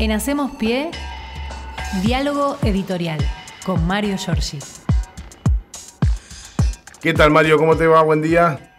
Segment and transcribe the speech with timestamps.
[0.00, 0.90] En Hacemos Pie,
[2.02, 3.20] diálogo editorial
[3.64, 4.58] con Mario Giorgi.
[7.00, 7.58] ¿Qué tal Mario?
[7.58, 8.02] ¿Cómo te va?
[8.02, 8.72] Buen día.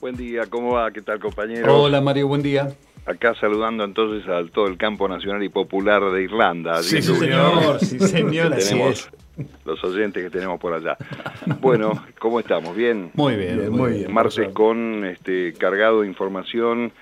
[0.00, 0.90] Buen día, ¿cómo va?
[0.90, 1.82] ¿Qué tal compañero?
[1.82, 2.74] Hola Mario, buen día.
[3.06, 6.82] Acá saludando entonces a todo el campo nacional y popular de Irlanda.
[6.82, 9.08] Sí, señor, sí, señor, así tenemos
[9.64, 10.96] los oyentes que tenemos por allá.
[11.60, 12.74] Bueno, ¿cómo estamos?
[12.74, 13.12] ¿Bien?
[13.14, 14.12] Muy bien, muy bien.
[14.12, 16.92] Martes con este cargado de información,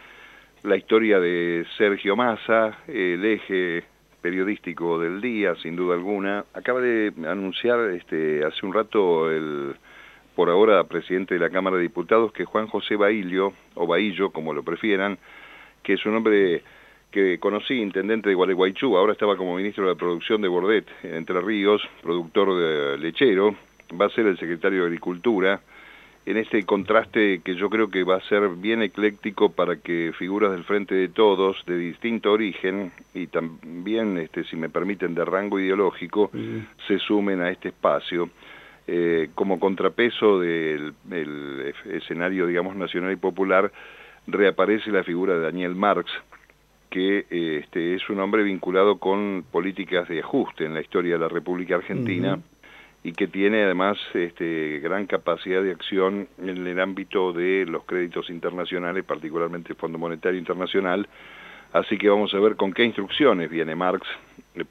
[0.65, 3.85] la historia de Sergio Massa, el eje
[4.23, 6.47] periodístico del día, sin duda alguna.
[6.55, 9.75] Acaba de anunciar este hace un rato el
[10.35, 14.55] por ahora presidente de la Cámara de Diputados que Juan José Bailio, o Baillo, como
[14.55, 15.19] lo prefieran,
[15.83, 16.63] que es un hombre
[17.11, 21.15] que conocí, intendente de Gualeguaychú, ahora estaba como ministro de la producción de Bordet, en
[21.15, 23.55] Entre Ríos, productor de lechero,
[24.01, 25.61] va a ser el secretario de Agricultura,
[26.27, 30.53] en este contraste que yo creo que va a ser bien ecléctico para que figuras
[30.53, 35.61] del Frente de Todos, de distinto origen, y también, este, si me permiten, de rango
[35.61, 36.31] ideológico,
[36.87, 38.31] se sumen a este espacio.
[38.87, 40.95] Eh, como contrapeso del,
[41.91, 43.71] escenario, digamos, nacional y popular,
[44.27, 46.11] reaparece la figura de Daniel Marx,
[46.89, 51.29] que este, es un hombre vinculado con políticas de ajuste en la historia de la
[51.29, 52.39] República Argentina
[53.05, 58.31] y que tiene además este, gran capacidad de acción en el ámbito de los créditos
[58.31, 61.07] internacionales, particularmente el Fondo Monetario Internacional.
[61.75, 64.09] Así que vamos a ver con qué instrucciones viene Marx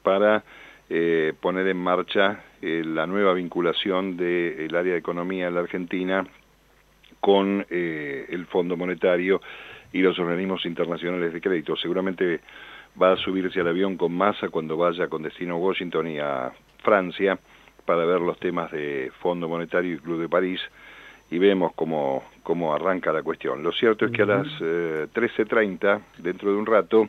[0.02, 0.42] para
[0.90, 6.26] eh, poner en marcha eh, la nueva vinculación del área de economía de la Argentina
[7.20, 9.40] con eh, el Fondo Monetario
[9.92, 11.76] y los organismos internacionales de crédito.
[11.76, 12.40] Seguramente
[13.00, 16.52] va a subirse al avión con masa cuando vaya con destino a Washington y a
[16.82, 17.38] Francia
[17.84, 20.60] para ver los temas de Fondo Monetario y Club de París
[21.30, 23.62] y vemos cómo, cómo arranca la cuestión.
[23.62, 27.08] Lo cierto es que a las 13.30, dentro de un rato,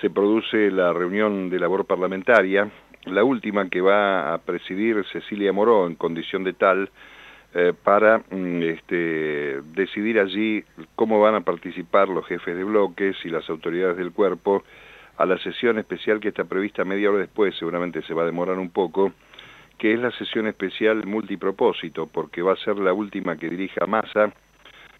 [0.00, 2.70] se produce la reunión de labor parlamentaria
[3.06, 6.90] la última que va a presidir Cecilia Moró en condición de tal
[7.54, 13.28] eh, para mm, este, decidir allí cómo van a participar los jefes de bloques y
[13.28, 14.62] las autoridades del cuerpo
[15.16, 18.58] a la sesión especial que está prevista media hora después, seguramente se va a demorar
[18.58, 19.12] un poco,
[19.80, 24.30] que es la sesión especial multipropósito, porque va a ser la última que dirija Massa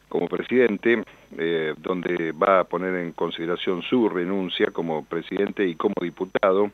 [0.09, 1.05] como presidente,
[1.37, 6.71] eh, donde va a poner en consideración su renuncia como presidente y como diputado,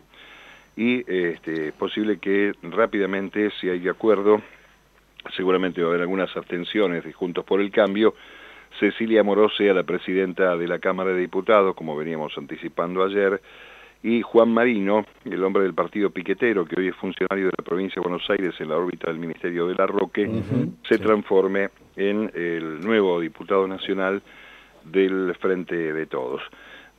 [0.76, 4.40] y este, es posible que rápidamente, si hay de acuerdo,
[5.36, 8.14] seguramente va a haber algunas abstenciones de Juntos por el Cambio,
[8.78, 13.40] Cecilia Moró sea la presidenta de la Cámara de Diputados, como veníamos anticipando ayer,
[14.06, 18.00] y Juan Marino, el hombre del partido piquetero, que hoy es funcionario de la provincia
[18.00, 20.30] de Buenos Aires en la órbita del Ministerio de la Roque,
[20.88, 24.22] se transforme en el nuevo diputado nacional
[24.84, 26.40] del Frente de Todos.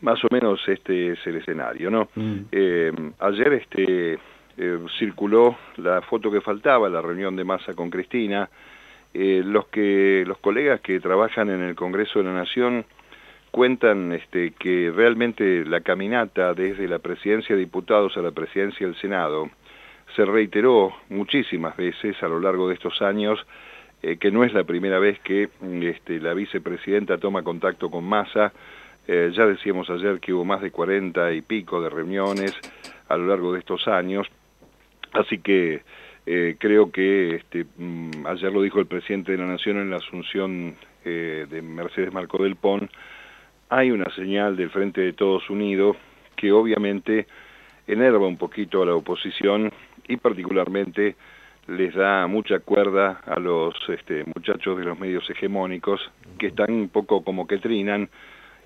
[0.01, 2.09] Más o menos este es el escenario, ¿no?
[2.13, 2.35] Mm.
[2.51, 4.19] Eh, ayer este
[4.57, 8.49] eh, circuló la foto que faltaba, la reunión de masa con Cristina.
[9.13, 12.85] Eh, los que los colegas que trabajan en el Congreso de la Nación
[13.51, 18.95] cuentan este, que realmente la caminata desde la presidencia de diputados a la presidencia del
[18.95, 19.49] Senado
[20.15, 23.45] se reiteró muchísimas veces a lo largo de estos años,
[23.99, 25.49] que no es la primera vez que
[25.81, 28.53] este, la vicepresidenta toma contacto con Massa,
[29.07, 32.53] eh, ya decíamos ayer que hubo más de 40 y pico de reuniones
[33.07, 34.27] a lo largo de estos años,
[35.13, 35.81] así que
[36.25, 39.97] eh, creo que este, mm, ayer lo dijo el presidente de la Nación en la
[39.97, 40.75] asunción
[41.05, 42.89] eh, de Mercedes Marco del Pon,
[43.69, 45.97] hay una señal del Frente de Todos Unidos
[46.35, 47.27] que obviamente
[47.87, 49.71] enerva un poquito a la oposición
[50.07, 51.15] y particularmente
[51.67, 55.99] les da mucha cuerda a los este, muchachos de los medios hegemónicos
[56.37, 58.09] que están un poco como que trinan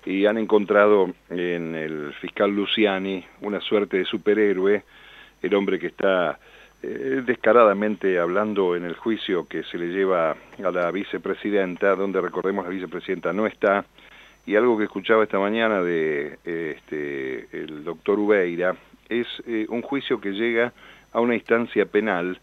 [0.04, 4.84] y han encontrado en el fiscal Luciani una suerte de superhéroe,
[5.42, 6.38] el hombre que está
[6.82, 12.64] eh, descaradamente hablando en el juicio que se le lleva a la vicepresidenta, donde recordemos
[12.64, 13.84] la vicepresidenta no está,
[14.46, 18.76] y algo que escuchaba esta mañana de este, el doctor Ubeira,
[19.08, 20.72] es eh, un juicio que llega
[21.12, 22.40] a una instancia penal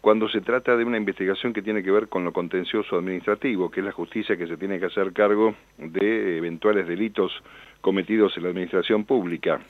[0.00, 3.80] cuando se trata de una investigación que tiene que ver con lo contencioso administrativo, que
[3.80, 7.32] es la justicia que se tiene que hacer cargo de eventuales delitos
[7.80, 9.60] cometidos en la administración pública.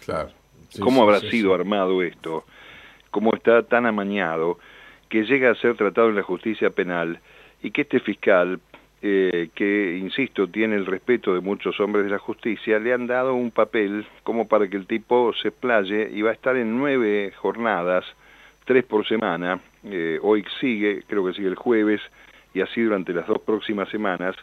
[0.81, 2.45] ¿Cómo habrá sido armado esto?
[3.11, 4.59] ¿Cómo está tan amañado
[5.11, 7.21] que llega a ser tratado en la justicia penal
[7.63, 8.59] y que este fiscal,
[9.05, 13.35] eh, que, insisto, tiene el respeto de muchos hombres de la justicia, le han dado
[13.35, 17.33] un papel como para que el tipo se playe y va a estar en nueve
[17.37, 18.05] jornadas,
[18.65, 22.01] tres por semana, eh, hoy sigue, creo que sigue el jueves,
[22.55, 24.37] y así durante las dos próximas semanas,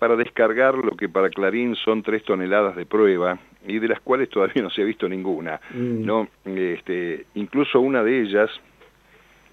[0.00, 4.28] para descargar lo que para Clarín son tres toneladas de prueba y de las cuales
[4.28, 5.60] todavía no se ha visto ninguna.
[5.70, 6.04] Mm.
[6.04, 6.28] ¿no?
[6.44, 8.50] Este, incluso una de ellas,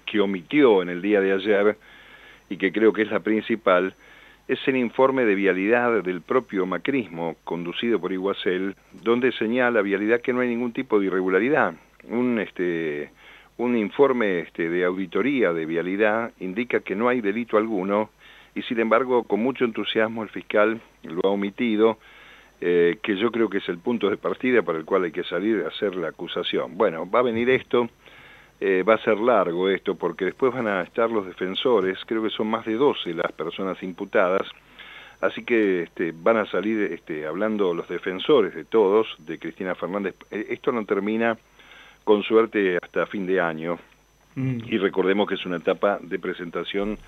[0.04, 1.76] que omitió en el día de ayer,
[2.50, 3.94] y que creo que es la principal,
[4.48, 10.32] es el informe de vialidad del propio macrismo, conducido por Iguacel, donde señala vialidad que
[10.32, 11.74] no hay ningún tipo de irregularidad.
[12.08, 13.10] Un, este,
[13.58, 18.10] un informe este, de auditoría de vialidad indica que no hay delito alguno
[18.54, 21.98] y sin embargo con mucho entusiasmo el fiscal lo ha omitido,
[22.60, 25.24] eh, que yo creo que es el punto de partida para el cual hay que
[25.24, 26.76] salir a hacer la acusación.
[26.76, 27.88] Bueno, va a venir esto,
[28.64, 32.30] eh, va a ser largo esto, porque después van a estar los defensores, creo que
[32.30, 34.46] son más de 12 las personas imputadas,
[35.20, 40.14] así que este, van a salir este, hablando los defensores de todos, de Cristina Fernández.
[40.30, 41.36] Eh, esto no termina
[42.04, 43.80] con suerte hasta fin de año,
[44.36, 44.60] mm.
[44.64, 46.98] y recordemos que es una etapa de presentación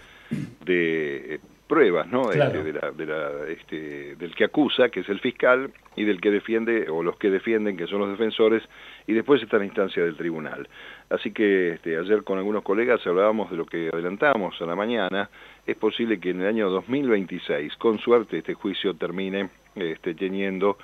[0.65, 2.31] de pruebas, ¿no?
[2.31, 6.21] Este, de la, de la, este, del que acusa, que es el fiscal, y del
[6.21, 8.63] que defiende, o los que defienden, que son los defensores,
[9.07, 10.69] y después está la instancia del tribunal.
[11.11, 15.31] Así que este, ayer con algunos colegas hablábamos de lo que adelantamos a la mañana,
[15.67, 20.77] es posible que en el año 2026, con suerte, este juicio termine este, teniendo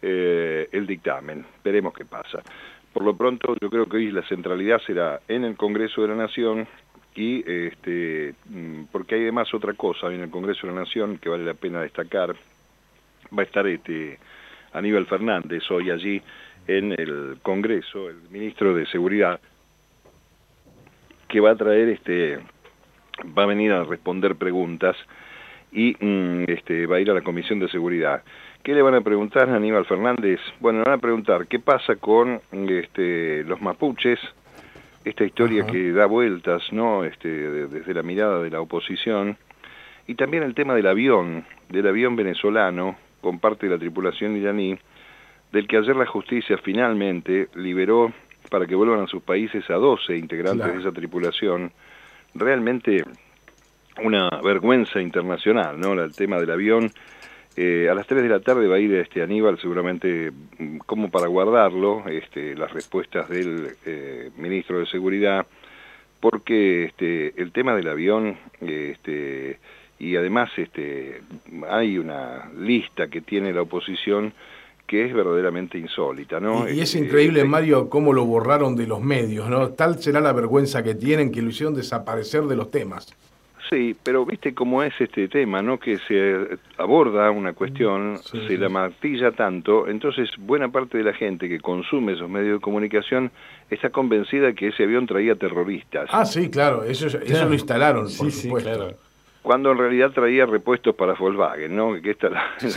[0.00, 1.44] eh, el dictamen.
[1.62, 2.42] Veremos qué pasa.
[2.92, 6.14] Por lo pronto, yo creo que hoy la centralidad será en el Congreso de la
[6.14, 6.66] Nación,
[7.14, 11.28] y este, mm, porque hay además otra cosa en el Congreso de la Nación que
[11.28, 12.34] vale la pena destacar,
[13.36, 14.18] va a estar este
[14.72, 16.22] Aníbal Fernández hoy allí
[16.66, 19.40] en el Congreso, el ministro de Seguridad,
[21.28, 22.38] que va a traer este,
[23.36, 24.96] va a venir a responder preguntas
[25.70, 28.22] y mm, este, va a ir a la Comisión de Seguridad.
[28.62, 30.40] ¿Qué le van a preguntar a Aníbal Fernández?
[30.60, 34.20] Bueno, le van a preguntar qué pasa con este, los mapuches,
[35.04, 37.04] esta historia que da vueltas, ¿no?
[37.04, 39.36] Este, desde la mirada de la oposición,
[40.06, 44.78] y también el tema del avión, del avión venezolano, con parte de la tripulación iraní,
[45.52, 48.12] del que ayer la justicia finalmente liberó
[48.50, 51.72] para que vuelvan a sus países a 12 integrantes de esa tripulación.
[52.34, 53.04] Realmente
[54.02, 55.92] una vergüenza internacional, ¿no?
[55.92, 56.90] El tema del avión
[57.56, 61.10] eh, a las 3 de la tarde va a ir este Aníbal seguramente mm, como
[61.10, 65.46] para guardarlo, este, las respuestas del eh, ministro de Seguridad,
[66.20, 69.58] porque este, el tema del avión, este,
[69.98, 71.20] y además este,
[71.68, 74.32] hay una lista que tiene la oposición
[74.86, 76.68] que es verdaderamente insólita, ¿no?
[76.68, 79.70] Y, es increíble, Mario, cómo lo borraron de los medios, ¿no?
[79.70, 83.14] Tal será la vergüenza que tienen que lo hicieron desaparecer de los temas.
[83.72, 85.80] Sí, pero viste cómo es este tema, ¿no?
[85.80, 91.48] Que se aborda una cuestión, se la martilla tanto, entonces buena parte de la gente
[91.48, 93.30] que consume esos medios de comunicación
[93.70, 96.10] está convencida que ese avión traía terroristas.
[96.12, 98.94] Ah, sí, claro, eso, eso lo instalaron, por supuesto
[99.42, 102.00] cuando en realidad traía repuestos para Volkswagen, ¿no?
[102.00, 102.28] Que esta
[102.60, 102.76] es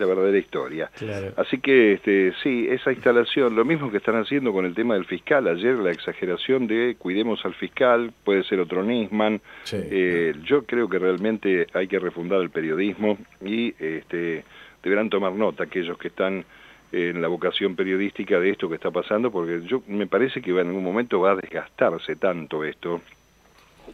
[0.00, 0.90] la, verdadera historia.
[1.36, 5.04] Así que este, sí, esa instalación, lo mismo que están haciendo con el tema del
[5.04, 9.40] fiscal, ayer la exageración de cuidemos al fiscal, puede ser otro Nisman,
[9.72, 14.44] eh, yo creo que realmente hay que refundar el periodismo y este,
[14.82, 16.46] deberán tomar nota aquellos que están
[16.92, 20.68] en la vocación periodística de esto que está pasando, porque yo me parece que en
[20.68, 23.02] algún momento va a desgastarse tanto esto,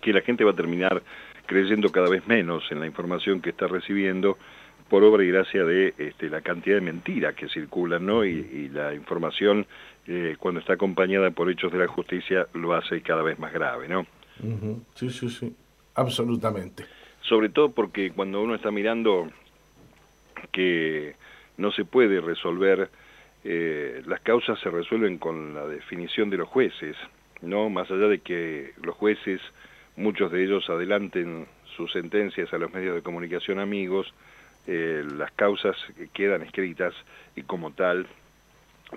[0.00, 1.02] que la gente va a terminar
[1.47, 4.39] creyendo cada vez menos en la información que está recibiendo
[4.89, 8.25] por obra y gracia de este, la cantidad de mentiras que circulan, ¿no?
[8.27, 9.67] Y, la información,
[10.06, 13.89] eh, cuando está acompañada por hechos de la justicia, lo hace cada vez más grave,
[13.89, 14.06] ¿no?
[14.94, 15.55] Sí, sí, sí,
[15.94, 16.84] absolutamente.
[17.22, 19.31] Sobre todo porque cuando uno está mirando
[20.51, 21.15] que
[21.56, 22.91] no se puede resolver,
[23.44, 26.96] eh, las causas se resuelven con la definición de los jueces,
[27.41, 27.70] ¿no?
[27.70, 29.41] Más allá de que los jueces
[29.96, 31.46] muchos de ellos adelanten
[31.77, 34.13] sus sentencias a los medios de comunicación amigos,
[34.67, 35.77] eh, las causas
[36.13, 36.94] quedan escritas
[37.34, 38.06] y como tal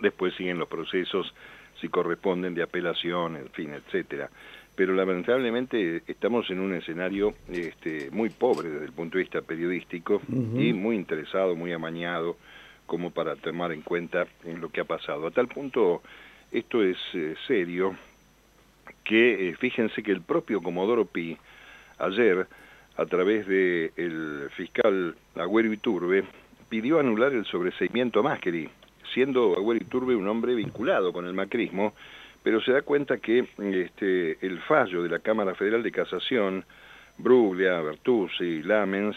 [0.01, 1.33] después siguen los procesos
[1.81, 4.29] si corresponden de apelación, en fin, etcétera.
[4.75, 10.21] Pero lamentablemente estamos en un escenario este, muy pobre desde el punto de vista periodístico
[10.29, 12.37] y muy interesado, muy amañado
[12.85, 15.27] como para tomar en cuenta en lo que ha pasado.
[15.27, 16.01] A tal punto
[16.51, 17.95] esto es eh, serio
[19.03, 21.37] que eh, fíjense que el propio Comodoro Pi
[21.99, 22.47] ayer,
[22.97, 26.23] a través del el fiscal Agüero Iturbe,
[26.69, 28.39] pidió anular el sobreseimiento a
[29.13, 31.93] siendo Agüero Iturbe un hombre vinculado con el macrismo,
[32.43, 36.63] pero se da cuenta que este, el fallo de la Cámara Federal de Casación,
[37.17, 39.15] Bruglia, Bertuzzi, Lamens,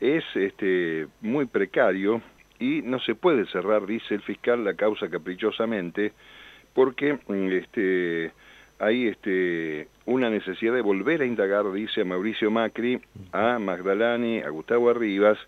[0.00, 2.22] es este, muy precario
[2.58, 6.12] y no se puede cerrar, dice el fiscal, la causa caprichosamente,
[6.74, 8.32] porque este,
[8.82, 14.90] hay este, una necesidad de volver a indagar, dice Mauricio Macri, a Magdalani, a Gustavo
[14.90, 15.38] Arribas,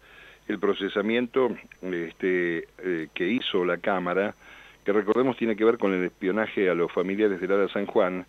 [0.47, 1.50] el procesamiento
[1.83, 4.37] este, eh, que hizo la Cámara,
[4.85, 8.25] que recordemos tiene que ver con el espionaje a los familiares de Lara San Juan,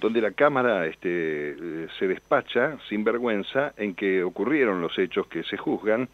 [0.00, 5.44] donde la Cámara este, eh, se despacha sin vergüenza en que ocurrieron los hechos que
[5.44, 6.08] se juzgan,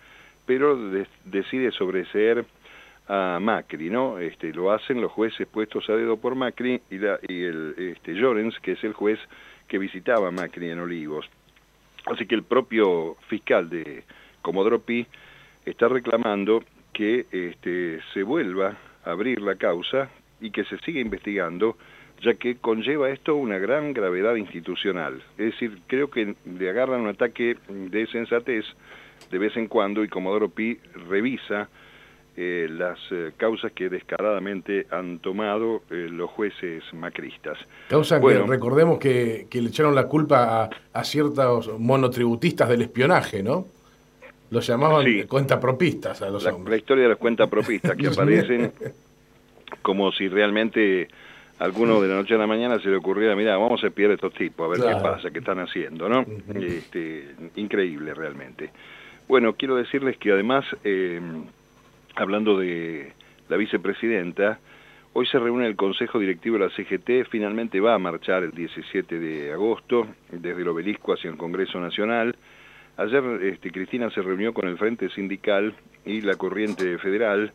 [0.44, 0.76] pero
[1.24, 2.44] decide sobreseer
[3.08, 4.18] a Macri, ¿no?
[4.18, 8.14] Este, lo hacen los jueces puestos a dedo por Macri y, la, y el este,
[8.14, 9.18] Llorens, que es el juez
[9.68, 11.28] que visitaba Macri en Olivos.
[12.06, 14.04] Así que el propio fiscal de
[14.42, 15.06] Comodoro Pi
[15.64, 21.76] está reclamando que este, se vuelva a abrir la causa y que se siga investigando,
[22.22, 25.22] ya que conlleva esto una gran gravedad institucional.
[25.38, 28.64] Es decir, creo que le agarran un ataque de sensatez
[29.30, 31.68] de vez en cuando y Comodoro Pi revisa
[32.36, 37.56] eh, las eh, causas que descaradamente han tomado eh, los jueces macristas.
[37.88, 43.66] Causa que recordemos que, le echaron la culpa a, ciertos monotributistas del espionaje, ¿no?
[44.50, 46.70] Los llamaban cuentapropistas a los la, hombres.
[46.70, 48.72] La historia de los cuentapropistas que aparecen
[49.82, 51.06] como si realmente
[51.60, 54.14] alguno de la noche a la mañana se le ocurriera, mira, vamos a espiar a
[54.14, 56.26] estos tipos, a ver qué pasa, qué están haciendo, ¿no?
[56.52, 58.70] este, increíble realmente.
[59.28, 60.64] Bueno, quiero decirles que además
[62.16, 63.12] hablando de
[63.48, 64.58] la vicepresidenta,
[65.12, 69.18] hoy se reúne el Consejo Directivo de la CGT, finalmente va a marchar el 17
[69.18, 72.36] de agosto desde el obelisco hacia el Congreso Nacional.
[72.96, 77.52] Ayer este, Cristina se reunió con el Frente Sindical y la Corriente Federal,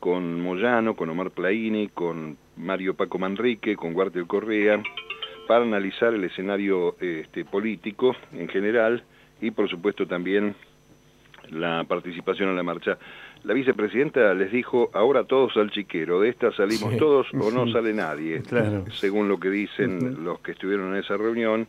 [0.00, 4.80] con Moyano, con Omar Plaini, con Mario Paco Manrique, con Guartel Correa,
[5.48, 9.04] para analizar el escenario este, político en general
[9.40, 10.54] y por supuesto también
[11.50, 12.98] la participación en la marcha.
[13.44, 17.92] La vicepresidenta les dijo, ahora todos al chiquero, de esta salimos todos o no sale
[17.94, 18.42] nadie,
[18.92, 21.68] según lo que dicen los que estuvieron en esa reunión.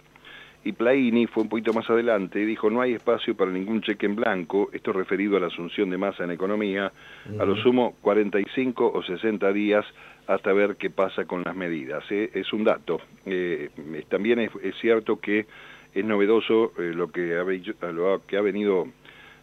[0.64, 4.06] Y Plaini fue un poquito más adelante y dijo, no hay espacio para ningún cheque
[4.06, 6.92] en blanco, esto referido a la asunción de masa en economía,
[7.40, 9.86] a lo sumo 45 o 60 días
[10.28, 12.04] hasta ver qué pasa con las medidas.
[12.12, 12.32] ¿eh?
[12.34, 13.00] Es un dato.
[13.26, 13.70] Eh,
[14.10, 15.46] también es, cierto que
[15.94, 18.88] es novedoso eh, lo, que ha, lo que ha venido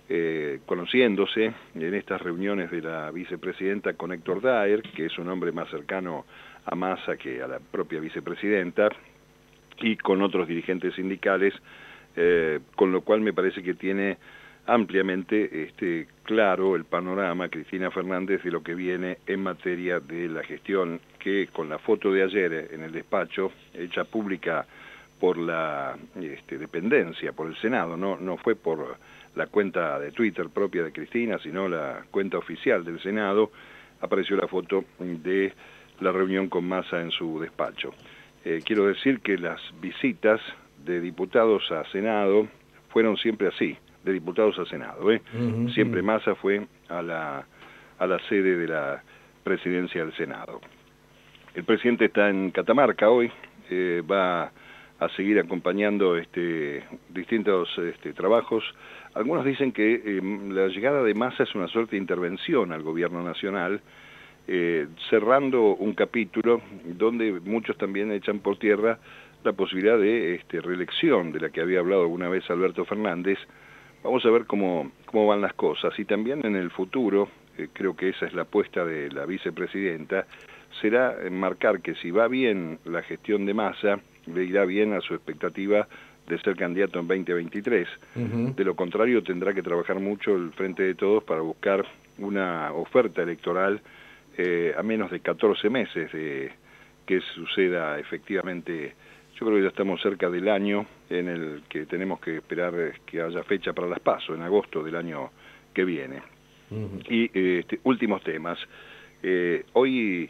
[0.09, 5.53] eh, conociéndose en estas reuniones de la vicepresidenta con Héctor Daer, que es un hombre
[5.53, 6.27] más cercano
[6.67, 8.89] a Massa que a la propia vicepresidenta,
[9.79, 11.55] y con otros dirigentes sindicales,
[12.17, 14.19] eh, con lo cual me parece que tiene
[14.67, 20.43] ampliamente este, claro el panorama Cristina Fernández de lo que viene en materia de la
[20.43, 24.67] gestión que con la foto de ayer en el despacho hecha pública
[25.21, 28.97] por la este, dependencia, por el Senado, no, no fue por
[29.35, 33.51] la cuenta de Twitter propia de Cristina, sino la cuenta oficial del Senado,
[34.01, 35.53] apareció la foto de
[36.01, 37.93] la reunión con Massa en su despacho.
[38.45, 40.41] Eh, quiero decir que las visitas
[40.85, 42.47] de diputados a Senado
[42.91, 45.11] fueron siempre así, de diputados a Senado.
[45.11, 45.23] ¿eh?
[45.73, 47.47] Siempre Massa fue a la,
[47.99, 49.03] a la sede de la
[49.43, 50.61] presidencia del Senado.
[51.55, 53.31] El presidente está en Catamarca hoy,
[53.71, 54.53] eh, va
[54.99, 58.65] a seguir acompañando este, distintos este, trabajos.
[59.15, 63.23] Algunos dicen que em, la llegada de Massa es una suerte de intervención al gobierno
[63.23, 63.81] nacional,
[64.49, 68.99] eh, cerrando un capítulo donde muchos también echan por tierra
[69.45, 73.39] la posibilidad de este, reelección de la que había hablado alguna vez Alberto Fernández.
[74.03, 75.97] Vamos a ver cómo, cómo van las cosas.
[75.99, 80.27] Y también en el futuro, eh, creo que esa es la apuesta de la vicepresidenta,
[80.81, 85.15] será marcar que si va bien la gestión de Massa, le irá bien a su
[85.15, 85.87] expectativa
[86.27, 87.89] de ser candidato en 2023.
[88.57, 91.85] De lo contrario, tendrá que trabajar mucho el Frente de Todos para buscar
[92.19, 93.81] una oferta electoral
[94.37, 96.53] eh, a menos de 14 meses de
[97.07, 98.95] que suceda efectivamente.
[99.35, 102.73] Yo creo que ya estamos cerca del año en el que tenemos que esperar
[103.05, 105.31] que haya fecha para las PASO, en agosto del año
[105.73, 106.23] que viene.
[107.09, 108.59] Y este, últimos temas.
[109.23, 110.29] Eh, hoy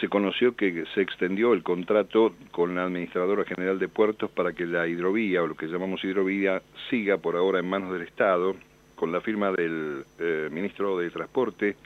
[0.00, 4.66] se conoció que se extendió el contrato con la Administradora General de Puertos para que
[4.66, 8.54] la hidrovía, o lo que llamamos hidrovía, siga por ahora en manos del Estado.
[8.94, 11.76] Con la firma del eh, Ministro de Transporte,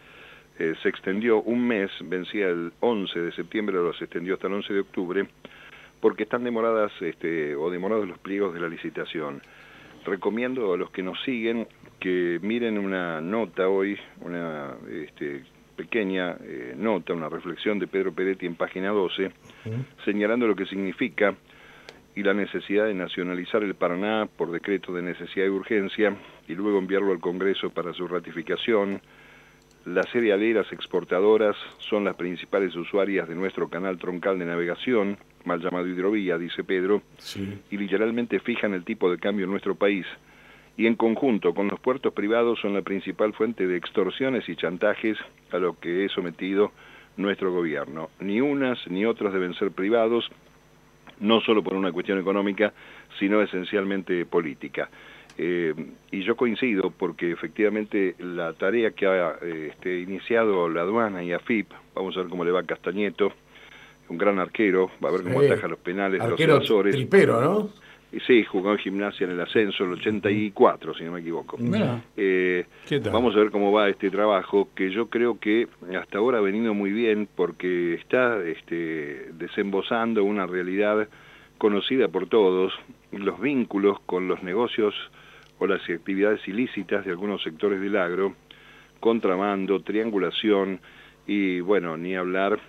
[0.59, 4.55] eh, se extendió un mes, vencía el 11 de septiembre, ahora se extendió hasta el
[4.55, 5.27] 11 de octubre,
[6.01, 9.43] porque están demoradas este, o demorados los pliegos de la licitación.
[10.05, 11.69] Recomiendo a los que nos siguen
[12.01, 15.45] que miren una nota hoy, una este,
[15.83, 19.33] pequeña eh, nota, una reflexión de Pedro Peretti en página 12,
[20.05, 21.35] señalando lo que significa
[22.15, 26.79] y la necesidad de nacionalizar el Paraná por decreto de necesidad y urgencia y luego
[26.79, 29.01] enviarlo al Congreso para su ratificación.
[29.85, 35.89] Las cerealeras exportadoras son las principales usuarias de nuestro canal troncal de navegación, mal llamado
[35.89, 37.03] hidrovía, dice Pedro,
[37.73, 40.07] y literalmente fijan el tipo de cambio en nuestro país
[40.77, 45.19] y en conjunto con los puertos privados son la principal fuente de extorsiones y chantajes
[45.51, 46.73] a lo que es sometido
[47.17, 48.11] nuestro gobierno.
[48.21, 50.31] Ni unas ni otras deben ser privados,
[51.21, 52.73] no solo por una cuestión económica,
[53.19, 54.89] sino esencialmente política.
[55.39, 55.75] Eh,
[56.11, 61.33] y yo coincido porque efectivamente la tarea que ha eh, este, iniciado la aduana y
[61.33, 63.33] AFIP, vamos a ver cómo le va a Castañeto,
[64.09, 66.95] un gran arquero, va a ver cómo ataja los penales de los Azores.
[66.95, 67.71] tripero, ¿no?
[68.27, 71.57] Sí, jugó en gimnasia en el ascenso, el 84, si no me equivoco.
[72.17, 72.67] Eh,
[73.11, 75.67] vamos a ver cómo va este trabajo, que yo creo que
[75.99, 81.09] hasta ahora ha venido muy bien porque está este, desembosando una realidad
[81.57, 82.75] conocida por todos,
[83.13, 84.95] los vínculos con los negocios
[85.59, 88.35] o las actividades ilícitas de algunos sectores del agro,
[89.01, 90.81] contramando, triangulación
[91.27, 92.61] y, bueno, ni hablar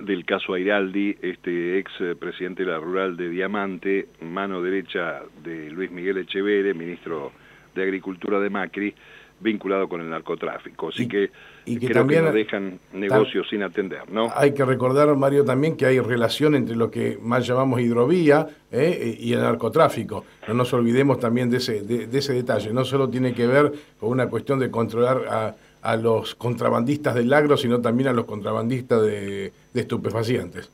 [0.00, 5.90] del caso Airaldi, este ex presidente de la rural de Diamante, mano derecha de Luis
[5.90, 7.32] Miguel Echeverre, ministro
[7.74, 8.94] de Agricultura de Macri,
[9.40, 10.88] vinculado con el narcotráfico.
[10.88, 11.30] Así que,
[11.64, 14.30] y que creo también, que no dejan negocios sin atender, ¿no?
[14.34, 19.16] Hay que recordar, Mario, también que hay relación entre lo que más llamamos hidrovía ¿eh?
[19.18, 20.24] y el narcotráfico.
[20.46, 22.72] No nos olvidemos también de ese, de ese detalle.
[22.72, 27.32] No solo tiene que ver con una cuestión de controlar a a los contrabandistas del
[27.32, 30.70] agro, sino también a los contrabandistas de, estupefacientes.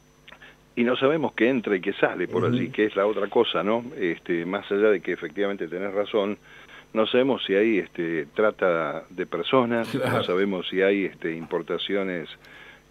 [0.75, 3.63] Y no sabemos qué entra y qué sale por allí, que es la otra cosa,
[3.63, 3.85] ¿no?
[3.99, 6.37] Este, más allá de que efectivamente tenés razón,
[6.93, 12.29] no sabemos si hay este, trata de personas, no sabemos si hay este, importaciones,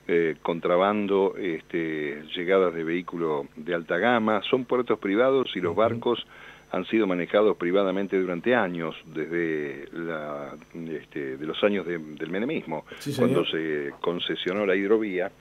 [0.07, 6.27] eh, contrabando, este, llegadas de vehículos de alta gama, son puertos privados y los barcos
[6.71, 13.45] han sido manejados privadamente durante años, desde la, este, de los años del menemismo, cuando
[13.45, 15.31] se concesionó la hidrovía.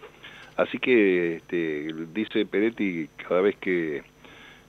[0.56, 4.02] Así que este, dice Peretti cada vez que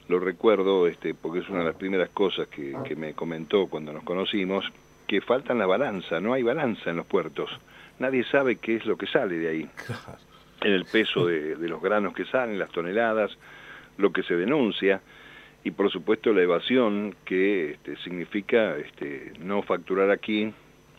[0.08, 4.04] lo recuerdo, este, porque es una de las primeras cosas que, me comentó cuando nos
[4.04, 4.66] conocimos,
[5.08, 7.50] que faltan la balanza, no hay balanza en los puertos.
[8.00, 9.70] Nadie sabe qué es lo que sale de ahí.
[10.62, 13.30] En el peso de los granos que salen, las toneladas,
[13.98, 15.02] lo que se denuncia
[15.66, 20.54] y por supuesto la evasión que este, significa este, no facturar aquí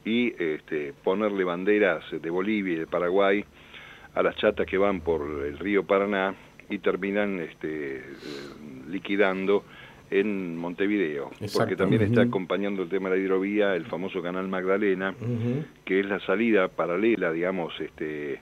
[0.05, 3.45] y este, ponerle banderas de Bolivia y de Paraguay
[4.15, 6.35] a las chatas que van por el río Paraná
[6.69, 8.03] y terminan este,
[8.91, 9.63] liquidando
[10.11, 15.15] en Montevideo, porque también está acompañando el tema de la hidrovía el famoso canal Magdalena,
[15.85, 18.41] que es la salida paralela, digamos, este,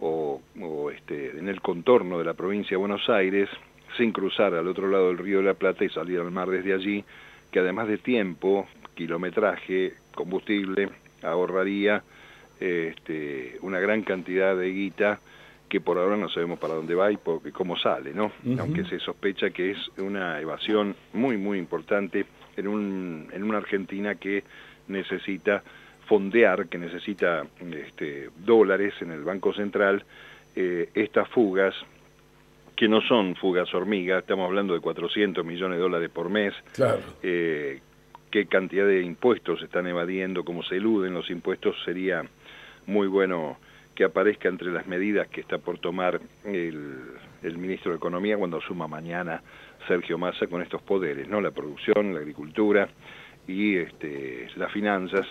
[0.00, 3.48] o, o este, en el contorno de la provincia de Buenos Aires,
[4.00, 6.72] sin cruzar al otro lado del río de la Plata y salir al mar desde
[6.72, 7.04] allí,
[7.50, 10.88] que además de tiempo, kilometraje, combustible,
[11.22, 12.02] ahorraría
[12.58, 15.20] este, una gran cantidad de guita
[15.68, 17.18] que por ahora no sabemos para dónde va y
[17.52, 18.32] cómo sale, ¿no?
[18.58, 22.24] Aunque se sospecha que es una evasión muy, muy importante
[22.56, 24.44] en, un, en una Argentina que
[24.88, 25.62] necesita
[26.06, 30.04] fondear, que necesita este, dólares en el Banco Central,
[30.56, 31.74] eh, estas fugas
[32.80, 36.54] que no son fugas hormigas, estamos hablando de 400 millones de dólares por mes.
[36.72, 37.02] Claro.
[37.22, 37.78] Eh,
[38.30, 42.24] qué cantidad de impuestos se están evadiendo, cómo se eluden los impuestos, sería
[42.86, 43.58] muy bueno
[43.94, 48.88] que aparezca entre las medidas que está por tomar el, ministro de Economía cuando asuma
[48.88, 49.42] mañana
[49.86, 51.42] Sergio Massa con estos poderes, ¿no?
[51.42, 52.88] La producción, la agricultura
[53.46, 55.26] y este, las finanzas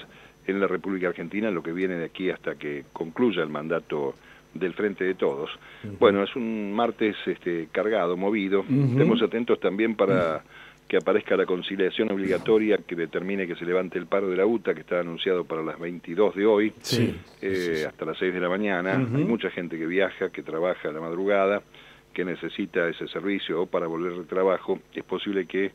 [0.46, 4.14] en la República Argentina, lo que viene de aquí hasta que concluya el mandato
[4.54, 5.50] del frente de todos.
[6.00, 8.62] Bueno, es un martes este, cargado, movido.
[8.62, 10.44] Estemos atentos también para
[10.88, 14.74] que aparezca la conciliación obligatoria que determine que se levante el paro de la UTA,
[14.74, 16.74] que está anunciado para las 22 de hoy,
[17.42, 18.96] eh, hasta las 6 de la mañana.
[18.96, 21.62] Hay mucha gente que viaja, que trabaja a la madrugada,
[22.12, 24.80] que necesita ese servicio o para volver de trabajo.
[24.92, 25.72] Es posible que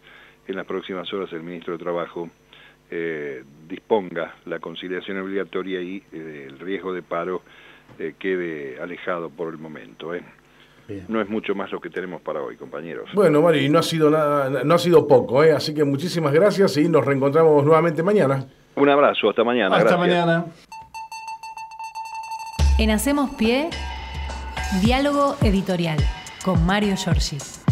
[0.48, 2.28] en las próximas horas el ministro de Trabajo
[2.90, 7.42] eh, disponga la conciliación obligatoria y eh, el riesgo de paro
[7.98, 10.14] eh, quede alejado por el momento.
[10.14, 10.22] ¿eh?
[11.08, 13.08] No es mucho más lo que tenemos para hoy, compañeros.
[13.14, 15.52] Bueno, Mari, no ha sido nada, no ha sido poco, ¿eh?
[15.52, 18.44] así que muchísimas gracias y nos reencontramos nuevamente mañana.
[18.76, 19.76] Un abrazo, hasta mañana.
[19.76, 20.46] Hasta mañana.
[22.78, 23.70] En Hacemos Pie,
[24.82, 25.98] diálogo editorial
[26.44, 27.63] con Mario Giorgi.